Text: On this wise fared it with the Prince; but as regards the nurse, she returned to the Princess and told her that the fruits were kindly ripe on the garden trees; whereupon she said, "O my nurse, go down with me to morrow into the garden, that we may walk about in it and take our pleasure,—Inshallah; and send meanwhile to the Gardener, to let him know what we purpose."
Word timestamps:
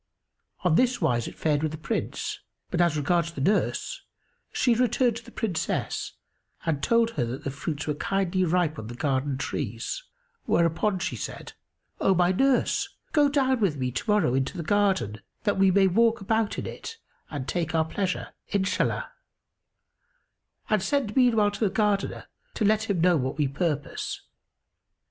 On 0.63 0.73
this 0.73 0.99
wise 0.99 1.27
fared 1.27 1.57
it 1.59 1.61
with 1.61 1.73
the 1.73 1.77
Prince; 1.77 2.39
but 2.71 2.81
as 2.81 2.97
regards 2.97 3.31
the 3.33 3.39
nurse, 3.39 4.01
she 4.51 4.73
returned 4.73 5.17
to 5.17 5.23
the 5.23 5.31
Princess 5.31 6.13
and 6.65 6.81
told 6.81 7.11
her 7.11 7.25
that 7.25 7.43
the 7.43 7.51
fruits 7.51 7.85
were 7.85 7.93
kindly 7.93 8.43
ripe 8.43 8.79
on 8.79 8.87
the 8.87 8.95
garden 8.95 9.37
trees; 9.37 10.03
whereupon 10.45 10.97
she 10.97 11.15
said, 11.15 11.53
"O 11.99 12.15
my 12.15 12.31
nurse, 12.31 12.89
go 13.11 13.29
down 13.29 13.59
with 13.59 13.77
me 13.77 13.91
to 13.91 14.09
morrow 14.09 14.33
into 14.33 14.57
the 14.57 14.63
garden, 14.63 15.21
that 15.43 15.59
we 15.59 15.69
may 15.69 15.85
walk 15.85 16.19
about 16.19 16.57
in 16.57 16.65
it 16.65 16.97
and 17.29 17.47
take 17.47 17.75
our 17.75 17.85
pleasure,—Inshallah; 17.85 19.07
and 20.67 20.81
send 20.81 21.15
meanwhile 21.15 21.51
to 21.51 21.59
the 21.59 21.69
Gardener, 21.69 22.25
to 22.55 22.65
let 22.65 22.89
him 22.89 23.01
know 23.01 23.17
what 23.17 23.37
we 23.37 23.47
purpose." 23.47 24.19